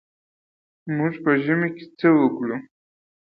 [0.95, 2.57] موږ په ژمي کې څه وکړو.